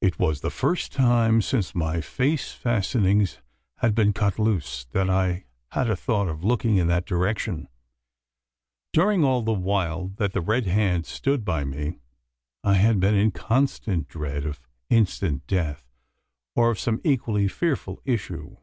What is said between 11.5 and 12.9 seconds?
me, I